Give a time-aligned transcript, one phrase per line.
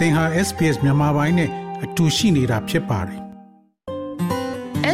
[0.00, 1.50] သင်ဟာ SPS မြန်မာပိုင်းနဲ့
[1.84, 3.20] အတူရှိနေတာဖြစ်ပါတယ်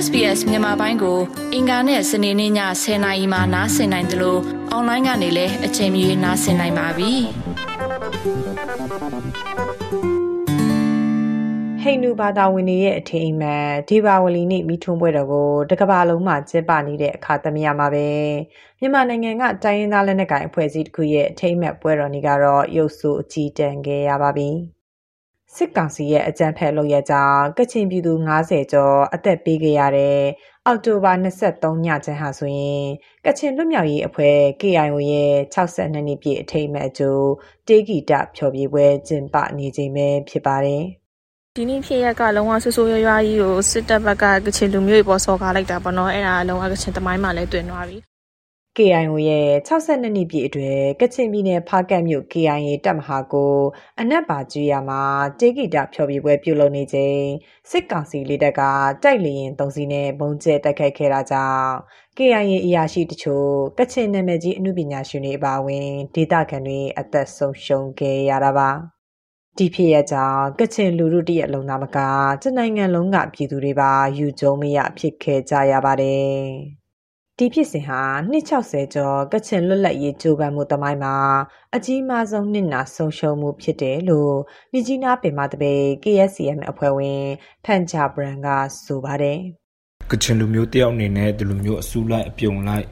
[0.04, 1.18] SBS မြန်မာပိုင်းကို
[1.54, 2.52] အင်ကာနဲ့စနေနေ့ည
[2.82, 4.40] 10:00နာရီမှနားဆင်နိုင်တယ်လို့
[4.70, 7.12] အွန်လိုင်းကနေလည်းအချိန်မီနားဆင်နိုင်ပါပြီ။
[11.82, 18.08] ဟိန္ဒူဘာသာဝင်တွေရဲ့အထိမ်းအမှတ်ဒီပါဝလီနေ့မိထွန်းပွဲတော်ကိုတကဘာလုံးမှာကျင်းပနေတဲ့အခါသမယမှာပဲ
[18.80, 24.50] မြန်မာနိုင်ငံကတိုင်းရင်းသားလက်နက်ကိုင်အဖွဲ့အစည်းတစ်ခုရဲ့အထိမ်းအမှတ်ပွဲတော်နေ့ကတော့ရုပ်စုအကြီးတန်းခဲ့ရပါပြီ။
[25.56, 30.20] စစ်ကောင်စီရဲ့အကြမ်းဖက်လုပ်ရကြောင်းကချင်ပြည်သူ90ကျော်အသက်ပေးခဲ့ရတဲ့
[30.66, 32.84] အောက်တိုဘာ23ညချမ်းဟာဆိုရင်
[33.26, 37.26] ကချင်လွတ်မြောက်ရေးအဖွဲ့ KIO ရဲ့62နှစ်ပြည့်အထိမ်းအမှတ်အကျိုး
[37.68, 40.82] တေဂီတဖျော်ဖြေပွဲကျင်းပနေချိန်ပဲဖြစ်ပါတယ်
[41.56, 47.98] ဒီနေ့ဖြစ်ရက်ကလုံးဝဆူဆူရွရွကြီးကိုစစ်တပ်ဘက်ကကချင်လူမျိုးတွေပေါ်စော်ကားလိုက်တာပေါ့နော်အဲ့ဒါလုံးဝကချင်တမိုင်းမှာလည်းတွင်သွားပြီ
[48.78, 53.56] KIO ရဲ့62နှစ်ပြည့်အတွက်ကချင်ပြည်နယ်ဖားကတ်မြို့ KIA တပ်မဟာကို
[54.00, 55.02] အနက်ပါကျွော်မှာ
[55.38, 57.20] တေဂီတာဖျော်ဖြေပွဲပြုလုပ်နေချိန်
[57.70, 58.60] စစ်ကောင်စီလေတပ်က
[59.02, 61.70] တိုက်လေရင်သုံးစီးနဲ့ဘုံကျဲတိုက်ခိုက်ခဲ့တာကြောင့်
[62.16, 68.70] KIA အရာရှိတချို့ကချင်နာမည်ကြီးအမှုပညာရှင်တွေအပါအဝင်ဒေသခံတွေအသက်ဆုံးရှုံးခဲ့ရတာပါ
[69.58, 71.98] ဒီဖြစ်ရကြောင်းကချင်လူလူတရက်လုံးသားမက
[72.42, 76.75] တနိုင်ငံလုံးကပြည်သူတွေပါယူကြုံမရဖြစ်ခဲ့ကြရပါတယ်
[77.40, 78.00] ဒီဖြစ်စဉ်ဟာ
[78.32, 81.16] 260ကျော်ကချင်လွတ်လပ်ရေးကြိုးပမ်းမှုတမိုင်းမှာ
[81.74, 84.34] အကြီးမားဆုံးနှစ်နာဆုံးရှုံးမှုဖြစ်တယ်လို့
[84.72, 85.72] မြကြီးနားပင်မတပေ
[86.04, 87.22] KSCM အဖွဲ့ဝင်
[87.64, 88.48] ဖန်ချာဘရန်က
[88.84, 89.38] ဆိုပါတယ်
[90.10, 92.86] ကချင်လူမျိုးတယောက်အနေနဲ့ဒီလူမျိုးအစုလိုက်အပြုံလိုက်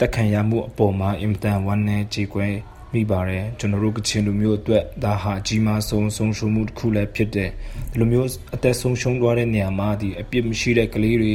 [0.00, 2.46] တက်ခံရမှုအပေါ်မှာအင်တန်ဝမ်းနဲ့ကြေကွဲ
[2.96, 7.50] မိပါတယ်ကျွန်တော်တို့ကချင်လူမျိုးအတွက်ဒါဟာအကြီးမားဆုံးဆုံးရှုံးမှုတစ်ခုလည်းဖြစ်တယ်
[7.90, 11.34] ဒီလိုမျိုးအသက်ဆုံးရှုံးသွားတဲ့နေရာမှာဒီအပြစ်မရှိတဲ့ကလေးတွေ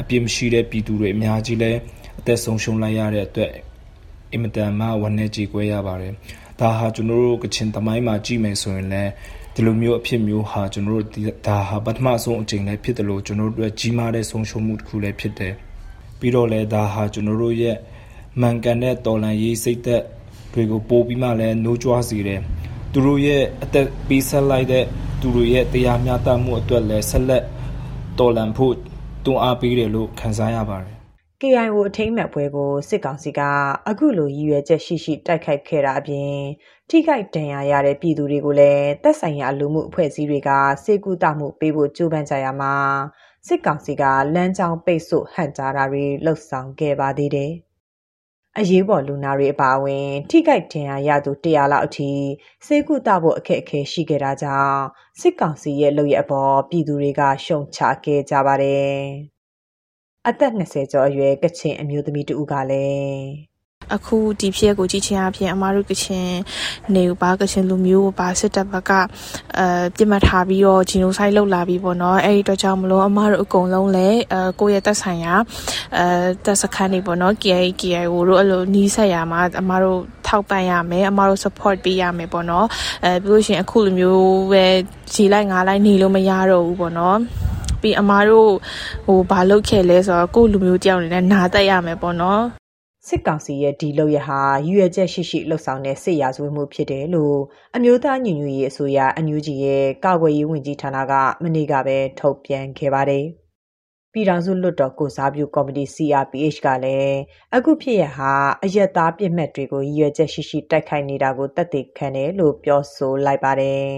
[0.00, 1.78] အပြစ်မရှိတဲ့ပြည်သူတွေအများကြီးလည်း
[2.20, 3.50] အသက်ဆုံးရှုံးလိုက်ရတဲ့အတွက်
[4.32, 6.12] အင်မတန်မှဝမ်းနည်းကြေကွဲရပါတယ်
[6.60, 9.10] ဒါဟာကျွန်တော်တို့ကချင်သမိုင်းမှာကြည့်မယ်ဆိုရင်လည်း
[9.54, 15.54] ဒီလိုမျိုးအဖြစ်မျိုးဟာကျွန်တော်တို့ဒါဟာပထမဆုံးအကြိမ်လည်းဖြစ်တယ်လို့ကျွန်တော်တို့အတွက်ကြီးမားတဲ့ဆုံးရှုံးမှုတစ်ခုလည်းဖြစ်တယ်
[16.18, 17.76] ပြီးတော့လည်းဒါဟာကျွန်တော်တို့ရဲ့
[18.40, 20.02] မှန်ကန်တဲ့တော်လှန်ရေးစိတ်သက်
[20.52, 22.40] တွေကိုပို့ပြီးမှလည်းနှိုးကြွားစေတယ်
[22.92, 24.84] သူတို့ရဲ့အသက်ပေးဆက်လိုက်တဲ့
[25.20, 27.44] သူတို့ရဲ့တရားမျှတမှုအတွက်လည်းဆက်လက်
[28.18, 28.74] တော်လှန်ဖို့
[29.24, 30.96] တွန်းအားပေးတယ်လို့ခန်းစားရပါတယ်
[31.40, 33.40] KIO အထိမ့်မဲ့ပွဲကိုစစ်ကောင်စီက
[33.88, 36.34] အခုလိုရည်ရွယ်ချက်ရှိရှိတိုက်ခိုက်ခဲ့တာအပြင်
[36.90, 40.50] ထိခိုက်ဒဏ်ရာရတဲ့ပြည်သူတွေကိုလည်းသက်ဆိုင်ရာလူမှုအဖွဲ့အစည်းတွေက
[40.84, 42.74] စေကူတာမှုပေးဖို့ကြိုးပမ်းကြရမှာ
[43.46, 47.52] စစ်ကောင်စီကလမ်းကြောင်းပိတ်ဆို့ဟန်ကြားတာတွေလှုပ်ဆောင်ခဲ့ပါသေးတယ်။
[48.58, 52.12] အရေးပေါ်လူနာတွေအပါအဝင် ထိခိုက်ဒဏ်ရာရသူ100လောက်အထိ
[52.66, 54.80] စေကုသဖို့ အခက်အခဲရှိခဲ့တာကြောင့်
[55.20, 58.94] စစ်ကောင်စီရဲ့ လုပ်ရအပေါ် ပြည်သူတွေက ရှုံချခဲ့ကြပါတယ်။
[60.28, 63.49] အသက်20ကျော်အရွယ် ကချင်အမျိုးသမီးတဦးကလည်း
[63.94, 66.28] အခုဒီဖြစ်ကိုကြည့်ချင်းအပြင်အမားတို့ကချင်
[66.94, 68.90] နေပါကချင်လူမျိုးပါစစ်တပ်ဘက်က
[69.58, 75.34] အဲပြစ်မှတ်ထားပြီးတော့ဂျီနိုဆိုက်လုပ်လာပြီးပေါ့နော်အဲ့ဒီတော့ကြောင့်မလို့အမားတို့အကုန်လုံးလည်းအဲကိုယ့်ရဲ့တက်ဆိုင်ရာ
[75.96, 76.04] အဲ
[76.44, 82.66] တက်စခန်းနေပေါ့နော် KI KI ကိုတို့အဲ့လိုနီးဆက်ရမှာအမားတို့ထောက်ပံ့ရမယ်အမားတို့ support ပေးရမယ်ပေါ့နော်
[83.04, 84.64] အဲပြီးလို့ရှိရင်အခုလိုမျိုးပဲ
[85.14, 87.18] ဂျီလိုက်ငါလိုက်နေလို့မရတော့ဘူးပေါ့နော်
[87.82, 88.50] ပြီးအမားတို့
[89.06, 92.59] ဟိုဘာလုပ်ခဲ့လဲဆိုတော့ကိုယ့်လူမျိုးတယောက်အနေနဲ့နာသက်ရမယ်ပေါ့နော်
[93.08, 97.38] စစ်ကောင်စီရဲ့ဒီလုပ်ရဟာရွေချက်ရှိရှိလှုပ်ဆောင်တဲ့စစ်ရာဇဝတ်မှုဖြစ်တယ်လို့
[97.76, 101.12] အမျိုးသားညီညွတ်ရေးအစိုးရအန်ယူဂျီရဲ့ကာကွယ်ရေးဝန်ကြီးဌာနက
[101.42, 103.24] မနေ့ကပဲထုတ်ပြန်ခဲ့ပါတယ်။
[104.12, 107.18] ပြည်ထောင်စုလွှတ်တော်ကိုစားပြုကော်မတီ CRPH ကလည်း
[107.54, 108.32] အခုဖြစ်ရဟာ
[108.64, 113.90] အယက်သားပြစ်မှတ်တွေကိုရွေချက်ရှိရှိတိုက်ခိုက်နေတာကိုတက်တည်ခံတယ်လို့ပြောဆိုလိုက်ပါတယ်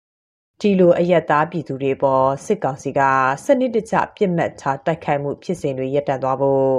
[0.60, 3.00] ။ဒီလိုအယက်သားပြည်သူတွေပေါ်စစ်ကောင်စီက
[3.44, 6.70] စနစ်တကျပြစ်မှတ်ထားတိုက်ခိုက်မှုဖြစ်စဉ်တွေရပ်တန့်သွားဖို့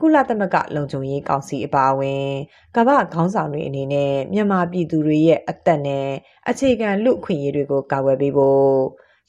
[0.00, 2.26] ကုလသမဂ္ဂလုံခြုံရေးကောင်စီအပါအဝင်
[2.76, 6.08] ကမ္ဘာခေါင်းဆောင်တွေအနေနဲ့မြန်မာပြည်သူတွေရဲ့အသက်နဲ့
[6.48, 8.72] အခြေခံလူအခွင့်အရေးတွေကိုကာကွယ်ပေးဖို့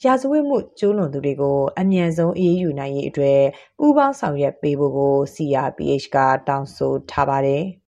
[0.05, 3.41] ရာဇဝတ်မှုကျူးလွန်သူတွေကိုအမြန်ဆုံးအေးအေးယူနိုင်ရေးအတွက်
[3.79, 7.63] ပူးပေါင်းဆောင်ရွက်ပေးဖို့ကို CRPH ကတောင်းဆိုထားပါတယ်။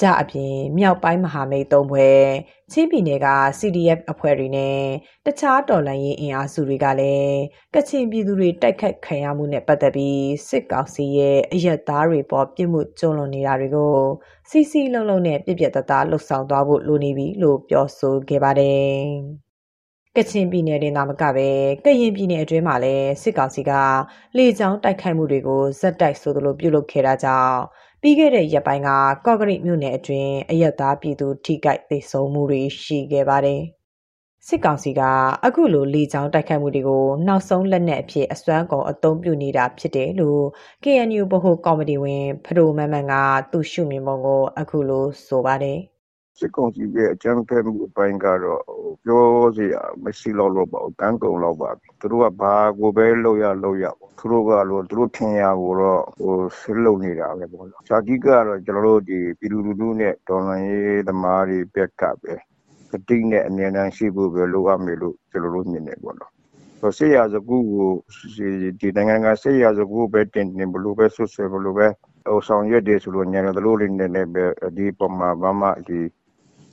[0.00, 2.22] ဒါအပြင်မြောက်ပိုင်းမဟာမိတ်သုံးဖွဲ့
[2.72, 3.28] ချင်းပြည်နယ်က
[3.58, 4.80] CDF အဖွဲ့တွေနဲ့
[5.26, 7.38] တခြားတော်လှန်ရေးအင်အားစုတွေကလည်း
[7.74, 13.96] ကချင်ပြည်သူတွေတိုက်ခတ်ခံရမှုနဲ့ပတ်သက်ပြီးစစ်ကောင်စီရဲ့အရက်သားတွေပေါ်ပြစ်မှုကျူးလွန်နေတာတွေကို
[14.50, 18.92] စီစီလုံးလုံးနဲ့ပြစ်ပြတ်သားသားလှုပ်ဆောင်သွားဖို့လိုနေပြီလို့ပြောဆိုခဲ့ပါတယ်။
[20.16, 21.48] ကချင်ပြည်နယ်တွင်သာမကပဲ
[21.84, 23.72] ကရင်ပြည်နယ်အတွင်းမှာလည်းစစ်ကောင်စီက
[24.36, 27.56] လေကြောင်းတိုက်ခိုက်မှုတွေကိုဇက်တိုက်ဆိုသလိုပြုလုပ်ခဲ့တာကြောင့်
[28.04, 28.88] ပြီးခဲ့တဲ့ရက်ပိုင်းက
[29.26, 33.62] ကော့ကရိတ်မြို့နယ်အတွင်းအရက်သားပြည်သူထိခိုက်သေဆုံးမှုတွေရှိခဲ့ပါတယ်။
[34.46, 35.02] စစ်ကောင်စီက
[35.44, 40.42] အခုလိုလေကြောင်းတိုက်ခိုက်မှုတွေကိုနောက်ဆုံးလက်နက်အဖြစ်အစွမ်းကုန်အသုံးပြုနေတာဖြစ်တယ်လို့
[40.84, 43.14] KNU ဗဟိုကော်မတီဝင်ဖဒိုမန်မန်က
[43.52, 45.78] သူ့ရှုမြင်ပုံကိုအခုလိုဆိုပါတယ်
[46.38, 48.62] စစ်ကောင်စီရဲ့အကြမ်းဖက်မှုအပိုင်းကတော့
[49.04, 49.24] ပြော
[49.56, 62.34] စရာမရှိတော့လို့ပါဘူးကန်းကုံတော့ပါပြီသူတို့ကဘာကိုပဲလုပ်ရလုပ်ရပေါ့သူတို့ကလို့သူတို့ထင်ရကိုတော့ဟိုဆစ်လုံနေတာပဲပေါ့။ဇာတိကတော့ကျွန်တော်တို့ဒီပြည်သူလူထုနဲ့ဒေါ်လာရေးသမားတွေဘက်ကပဲ
[62.94, 66.30] အတိတ်နဲ့အမြဲတမ်းရှိဖို့ပဲလိုအပ်မယ်လို့ကျွန်တော်တို့မြင်နေပေါ့နော်။
[66.80, 67.90] ဆိုဆေးရစကူကို
[68.80, 71.86] ဒီနိုင်ငံကဆေးရစကူပဲတင်တင်ဘလို့ပဲဆွဆွဘလို့ပဲ
[72.28, 74.44] ဟိုဆောင်ရွက်တယ်ဆိုလို့ညံတယ်လို့လေးနဲ့ပဲ
[74.76, 75.98] ဒီပုံမှာဘာမှဒီ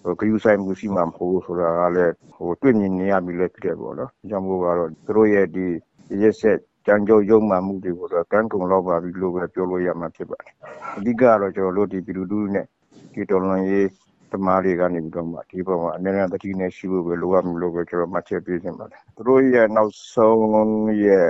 [0.04, 5.66] ဟိုကယူဆိုင်မှုရှိမှမဟုတ်ဆိုတာကလည်းဟိုတွေ့မြင်နေရပြီလေဖြစ်တယ်ပေါ့နော်။ကြောင့်မို့ကတော့သူတို့ရဲ့ဒီ
[6.22, 10.54] ရက်ဆက်ကြံကြုတ်ယုံမှမှုတွေကိုတော့ကန်းကုံလောက်ပါပြီလို့ပဲပြောလို့ရမှာဖြစ်ပါတယ်။
[10.98, 12.66] အဓိကကတော့ကျွန်တော်တို့ဒီပြည်သူလူထုနဲ့
[13.14, 13.88] ဒီတော်လွန်ရေး
[14.32, 21.30] သမားတွေကနေပြီးတော့မှဒီပေါ်မှာအနေနဲ့တတိနဲ့ရှိဖို့ပဲလိုအပ်မလို့ပဲကျွန်တော်မှတ်ချက်ပေးနေပါတယ်။သူတို့ရဲ့နောက်ဆုံးရဲ့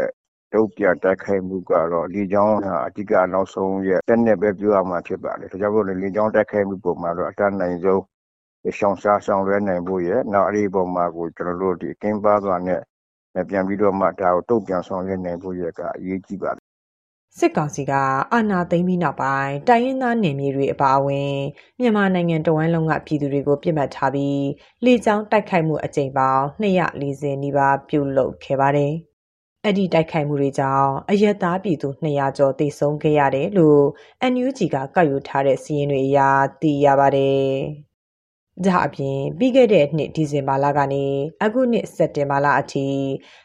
[0.54, 8.02] တုတ်ပြန်တိုက်ခိုက်မှုကတော့လေကြောင်းဟာအဓိကနောက်ဆုံးရဲ့တက်နဲ့ပဲပြောရမှာဖြစ်ပါတယ်။ဒါကြောင့်မို့လေကြောင်းတိုက်ခိုက်မှုပုံမှာတော့အတန်းနိုင်ဆုံး
[8.78, 12.82] ရှောင်ရှားဆောင်ရွက်နိုင်ဖို့ရဲ့နောက်အဲ့ဒီပုံမှာကိုကျွန်တော်တို့ဒီကင်းပါသွားတဲ့
[13.50, 16.70] ပြန်ပြီးတော့မှဒါကိုတုတ်ပြန်ဆောင်ရွက်နိုင်ဖို့ရကအရေးကြီးပါတယ်
[17.38, 17.94] စစ်ကောင်စီက
[18.34, 21.36] အာဏာသိမ်းပြီးနောက်ပိုင်းတိုင်းရင်းသားနယ်မြေတွေအပါအဝင်
[21.80, 24.46] မြန်မာနိုင်ငံတဝန်းလုံးကပြည်သူတွေကိုပြစ်မှတ်ထားပြီး
[24.86, 28.94] လေကြောင်းတိုက်ခိုက်မှုအကြိမ်ပေါင်း240နီးပါးပြုလုပ်ခဲ့ပါတယ်။
[29.66, 33.84] အဲ့ဒီတိုက်ခိုက်မှုတွေကြောင့်အရက်သားပြည်သူ200ကျော်သေဆုံးခဲ့ရတယ်လို့
[34.32, 36.20] NUG ကကောက်ယူထားတဲ့စီးရင်တွေအရ
[36.62, 37.50] သိရပါတယ်။
[38.66, 41.06] ဒါအပြင်ပြီးခဲ့တဲ့နှစ်ဒီဇင်ဘာလကနေ
[41.44, 42.88] အခုနှစ်စက်တင်ဘာလအထိ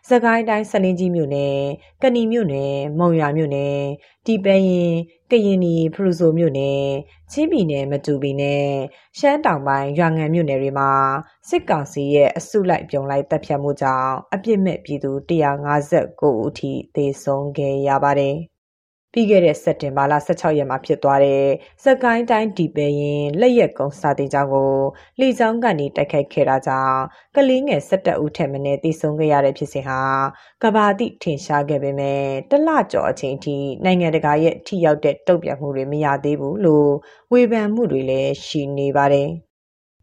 [0.08, 1.58] စကိုင်းတိုင်းစလင်းကြီးမြို့နယ်
[2.02, 3.78] ကဏီမြို့နယ်မုံရွာမြို့နယ်
[4.26, 4.92] တီပဲရင်
[5.30, 6.84] ကရင်နီဖရူဆိုမြို့နယ်
[7.32, 8.68] ချင်းပြည်နယ်မတူပီနယ်
[9.18, 10.90] ရှမ်းတောင်ပိုင်းရွာငံမြို့နယ်တွေမှာ
[11.48, 15.10] စစ်ကောင်စီရဲ့အစုလိုက်ပြုံလိုက်တပ်ဖြတ်မှုကြောင့်အပြစ်မဲ့ပြည်သူ
[15.80, 18.36] 159ဦးအထိသေဆုံးခဲ့ရပါတယ်။
[19.14, 21.44] ပြီးခဲ့တဲ့စက်တင်ဘာလ16ရက်မှာဖြစ်သွားတဲ့
[21.84, 24.72] စကိုင်းတိုင်းဒီပဲရင်လက်ရက်ကုန်းစာတင်ကျောင်းကို
[25.20, 27.00] လေကြောင်းကနေတိုက်ခိုက်ခဲ့တာကြောင့်
[27.36, 30.00] ကလေးငယ်17ဦးထက်မနည်းသေဆုံးခဲ့ရတဲ့ဖြစ်စဉ်ဟာ
[30.62, 36.90] ကဘာတိထင်ရှားခဲ့ပေမဲ့တလကျော်အချိန်ထိနိုင်ငံတကာရဲ့ထိရောက်တဲ့တုံ့ပြန်မှုတွေမရသေးဘူးလို့
[37.32, 39.30] ဝေဖန်မှုတွေလည်းရှိနေပါတယ်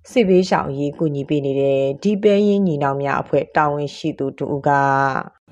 [0.09, 4.69] စစ်ဘေးရှောင်အရေးကူညီပေးနေတဲ့ဒီပဲရင်ညီနောင်များအဖွဲ့တာဝန်ရှိသူတူက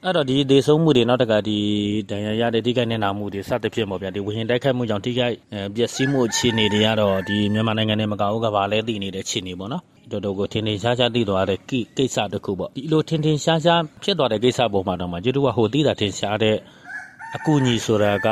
[0.05, 1.57] အဲ့တော့ဒီဒေဆုံးမှုတွေနောက်တကဒီ
[2.09, 5.35] ဒဏ်ရာရတဲ့ထိခိုက်နေတာမှုတွေစသဖြင့်ပေါ့ဗျာဒီဝရင်တိုက်ခိုက်မှုကြောင့်ထိခိုက်
[5.75, 16.55] ပျက်စီးမှုအခြေအနေတွေကတော့ဒီမြန်မာနိုင်ငံနဲ့မကဘူးကဘာလဲတည်နေတဲ့အခြေအနေပေါ့နော်တော်တော်ကိုထင်ထင်ရှားရှားသိသွားတဲ့ကိစ္စတစ်ခုပေါ့ဒီလိုထင်ထင်ရှားရှားဖြစ်သွားတဲ့ကိစ္စပေါ်မှာတော့မှကျေတူကဟိုသိတာထင်ရှားတဲ့
[17.35, 18.27] အကူအညီဆိုတာက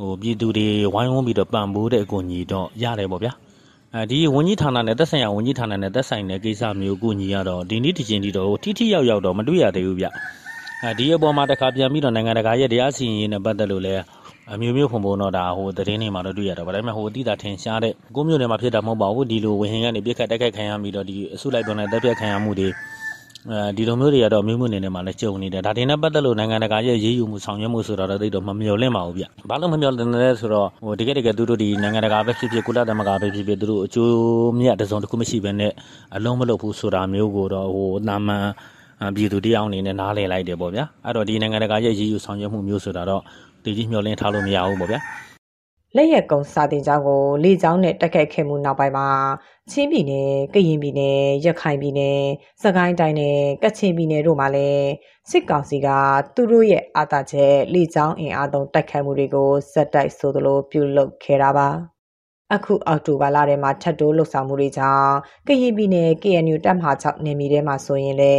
[0.00, 3.32] ဟိုပြည်သူတွေဝိုင်းဝန်းပြီးတော့ပံ့ပိုးတဲ့အကူအညီတော့ရတယ်ပေါ့ဗျာ
[3.94, 10.06] အဲဒီဝန်ကြီးဌာနနဲ့သက်ဆိုင်ရာဝန်ကြီးဌာနနဲ့သက်ဆိုင်တဲ့ကိစ္စမျိုးကိုညီရတော့ဒီနေ့ဒီချင်းဒီတော့ထိထိရောက်ရောက်တော့မတွေ့ရသေးဘူးဗျ
[10.98, 14.02] ဒီအပေါ်မှာတခါပြန်ပြီးတော့နိုင်ငံတကာရဲ့တရားစီရင်ရေးနဲ့ပတ်သက်လို့လည်း
[14.52, 22.68] အမျိုးမျိုးဖုံဖုံတော့ဒါဟိုသတင်းတွေမှာတော့တွေ့ရတော့ဗါဒါပေမဲ့ဟိုအတိတာထင်ရှားတဲ့ကိုမျိုးတွေမှာဖြစ်တာမဟုတ်ပါဘူးဒီလိုဝင်းဟင်ကနေပြစ်ခတ်တိုက်ခိုက်ခံရပြီးတော့ဒီအစုလိုက်တွန်းလိုက်တက်ပြတ်ခံရမှုတွေ
[23.50, 34.14] အဲဒီလိုမျိုးတွေကတော့မျိုးမျိုးနေနေမှာလည်းကြုံနေတယ်ဒါတင်နဲ့ပတ်သက်လို့နိုင်ငံတကာရဲ့ရေးယူမှုဆောင်ရွက်မှုဆိုတာတော့သိတော့မမျှော်လင့်ပါဘူးဗျဘာလို့မမျှော်လင့်လဲဆိုတော့ဟိုတကယ်တကယ်သူတို့ဒီနိုင်ငံတကာပဲဖြစ်ဖြစ်ကုလသမဂ္ဂပဲဖြစ်ဖြစ်သူတို့အကျိုး
[34.58, 35.72] မြတ်တစုံတစ်ခုမရှိဘဲနဲ့
[36.16, 38.46] အလုံးမလုပ်ဘူးဆိုတာမျိုးကိုတော့ဟိုနာမန်
[39.16, 43.22] ပြည်သူတရားအနေနဲ့နားလည်လိုက်တယ်ပေါ့ဗျာအဲ့တော့ဒီနိုင်ငံတကာရဲ့ရည်ယူဆောင်ရွက်မှုမျိုးဆိုတာတော့
[43.64, 45.00] တည်ကြီးမျှော်လင့်ထားလို့မရဘူးပေါ့ဗျာ
[45.96, 49.08] လက်ရက်ကုံစာတင်ကျောင်းကိုလေကျောင်းနဲ့တက်ခတ်ခဲ့မှုနောက်ပိုင်းမှာ
[49.70, 52.18] ချင်းပြည်နယ်၊ကရင်ပြည်နယ်၊ရခိုင်ပြည်နယ်၊
[52.62, 54.88] စကိုင်းတိုင်းနဲ့ကချင်ပြည်နယ်တို့မှာလည်း
[55.30, 55.88] စစ်ကောင်စီက
[56.34, 61.68] သူတို့ရဲ့အာသာချက်လေကျောင်းအင်အားသုံးတိုက်ခိုက်မှုတွေကိုစက်တိုက်ဆိုသလိုပြုလုပ်ခဲ့တာပါ။
[62.54, 65.14] အခုအောက်တိုဘာလထဲမှာထပ်တိုးလှုပ်ဆောင်မှုတွေကြောင့်
[65.46, 68.36] ကရင်ပြည်နယ် KNU တပ်မဟာ6နယ်မြေထဲမှာဆိုရင်လေ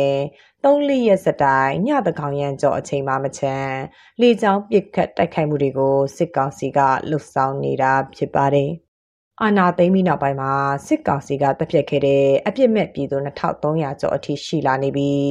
[0.64, 3.78] ၃လရက်စတိုင်ညတကောင်ရန်ကြော်အချိန်မှမချမ်း
[4.22, 8.72] လေကြောင်းပစ်ခတ်တိုက်ခိုက်မှုတွေကိုစစ်ကောင်စီကလှုပ်ဆောင်နေတာဖြစ်ပါတယ်။
[9.44, 10.52] အာဏာသိမ်းပြီးနောက်ပိုင်းမှာ
[10.88, 15.28] စစ်ကောင်စီကတပ်ဖြတ်ခဲ့တဲ့အပြစ်မဲ့ပြည်သူ2300ကျော်အထိရှိလာနေပြီး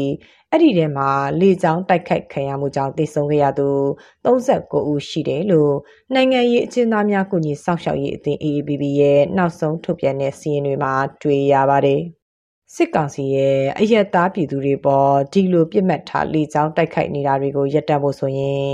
[0.51, 1.11] အဲ့ဒီထဲမှာ
[1.41, 3.69] လေကြောင်းတိုက်ခိုက်ခံရမှုကြောင့်သေဆုံးခဲ့ရသူ
[4.25, 5.75] 39ဦးရှိတယ်လို့
[6.15, 12.03] နိုင်ငံရေးအကျဉ်းသားများကုညီစောင့်ရှောက်ရေးအသင်း AABB ရဲ့နောက်ဆုံးထုတ်ပြန်တဲ့စီးရင်တွေမှာတွေ့ရပါတယ်။
[12.75, 18.71] စစ်ကောင်စီရဲ့အယက်သားပြည်သူတွေပေါ်ဒီလိုပြစ်မှတ်ထားလေကြောင်းတိုက်ခိုက်နေတာတွေကိုရပ်တန့်ဖို့ဆိုရင်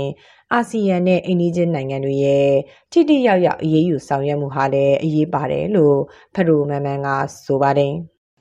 [0.51, 2.47] အာဆီယံနဲ့အိန္ဒိချင်းနိုင်ငံတွေရဲ့
[2.91, 5.97] ထိတိယောက်ယောက်အရေးယူဆောင်ရွက်မှုဟာလည်းအရေးပါတယ်လို့
[6.35, 7.07] ဖရိုမန်မန်က
[7.45, 7.93] ဆိုပါတယ်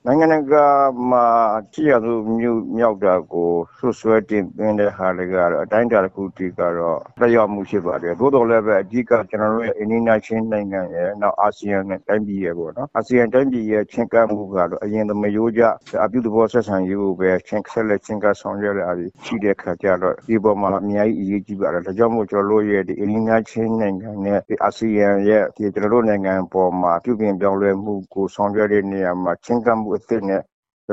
[0.07, 0.67] နိုင်ငံတကာ
[1.11, 1.27] မှာ
[1.75, 15.63] ကြည့်ရသူမြို့မြောက်တာကိုဆွဆွဲတင်သွင်းတဲ့ဟာတွေကတော့အတိုင်းအတာတစ်ခုတည်းကတော့တရားမှုရှိပါတယ်သို့တော်လည်းပဲအဓိကကျွန်တော်တို့ရဲ့အင်ဒီနာချင်းနိုင်ငံရဲ့နောက်အာဆီယံနဲ့တိုင်းပြည်ရဲ့ပေါ့နော်အာဆီယံတိုင်းပြည်ရဲ့ချင်းကပ်မှုကတော့အရင်သမယိုးကြ
[16.05, 18.91] အပြုသဘောဆက်ဆံရေးကိုပဲချင်းဆက်လက်ချင်းကပ်ဆောင်ရွက်ရတာ
[19.25, 30.43] ရှိတဲ့ခါကျတော့ဒီပေါ်မှာအများကြီးအရေးကြီးပါတယ်ဒါကြောင့်မို့ကျွန်တော်တို့ရဲ့ဒီအင်ဒီနာချင်းနိုင်ငံနဲ့ဒီအာဆီယံရဲ့ဒီကျွန်တော်တို့နိုင်ငံပေါ်မှာပြုပြင်ပြောင်းလဲမှုကိုဆောင်ရွက်တဲ့နေရာမှာချင်းကပ်မှုအသစ်နဲ့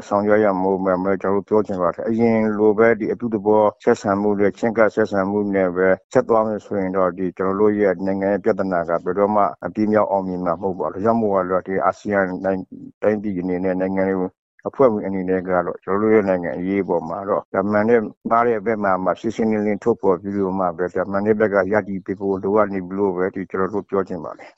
[0.07, 14.27] ဆောင်ရွက်ရမှုမှမကျွန်တော်တို့ပြောချင်ပါတယ်အရင်လိုပဲဒီအပြုသဘောဆက်ဆံမှုတွေချင်းကဆက်ဆံမှုနဲ့ပဲဆက်သွားမယ်ဆိုရင်တော့ဒီကျွန်တော်တို့ရဲ့နိုင်ငံရဲ့ပြဿနာကဘယ်တော့မှအပြည့်မြောက်အောင်မြင်မှာမဟုတ်ပါဘူး။ဒါကြောင့်မို့လို့ဒီအာဆီယံတိုင်းပြည်အနေနဲ့နိုင်ငံတွေ
[14.67, 24.51] အဖွဲ့ဝင်အနေနဲ့ကတော့ကျွန်တော်တို့ရဲ့နိုင်ငံအရေးပေါ်မှာတော့ဗမာနဲ့မားတဲ့ဘက်မှာမှရှင်းရှင်းလင်းလင်းထုတ်ပေါ်ပြီးတော့မှပဲဗမာနဲ့ဘက်ကရည်တည်ပေးဖို့လိုအပ်နေပြီလို့ပဲဒီကျွန်တော်တို့ပြောချင်ပါတယ်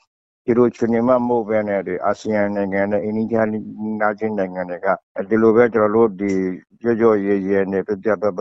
[0.44, 3.36] ဒီလိုချင်နေမှမဟုတ်ပဲနဲ့ဒီအာဆီယံနိုင်ငံနဲ့အိန္ဒိယ
[4.00, 4.88] နာချင်းနိုင်ငံတွေက
[5.28, 6.32] ဒီလိုပဲကျွန်တော်တို့ဒီ
[6.82, 8.40] ကြောကြောရဲရဲနဲ့ပြပြပပ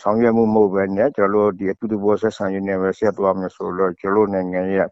[0.00, 4.88] ဆောင်ရွက်မှုမဟုတ်ပဲနဲ့ကျွန်တော်တို့ဒီအတူတူပေါ်ဆက်ဆံရေးနဲ့ပဲဆက်သွားမယ်ဆိုတော့ကျွန်တော်နိုင်ငံရဲ့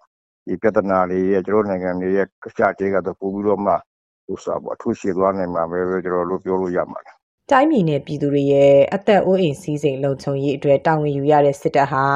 [0.47, 2.27] ဒီပြဿနာတွေရဲ့ကျွန်တော်နိုင်ငံတွေရဲ့
[2.59, 3.73] ကြတဲ့ကတော့ပို့ပြီးတော့မှ
[4.27, 7.16] ဟိုစားပေါ့အထူးရှည်သွားနိုင်မှာပဲကျွန်တော်တို့ပြောလို့ရမှာ
[7.53, 12.07] တိုင်းပြည်နဲ့ပြည်သူတွေရဲ့အသက်အိုးအိမ်စီးစိမ်လုံခြုံရေးအတွက်တာဝန်ယူရတဲ့စစ်တပ်ဟာ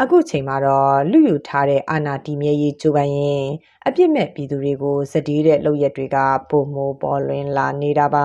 [0.00, 3.44] အခုချိန်မှာတော့လူယူထားတဲ့အာဏာတည်မြဲရေးကြိုးပမ်းရင်
[3.86, 6.16] အပြစ်မဲ့ပြည်သူတွေကိုစတီးတဲ့လုပ်ရက်တွေက
[6.50, 8.24] ပုံမိုးပေါ်လွင်လာနေတာပါ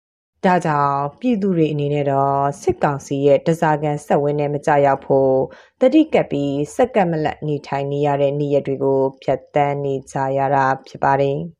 [0.44, 5.34] ။ဒါကြောင့်ပြည်သူတွေအနေနဲ့တော့စစ်ကောင်စီရဲ့တစားကန်ဆက်ဝင်းနဲ့မကြရောက်ဖို့
[5.80, 11.38] တတိကပ်ပြီးစက်ကပ်မလက်နေထိုင်နေရတဲ့နေရက်တွေကိုဖျက်ဆီးနေကြရတာဖြစ်ပါတယ်။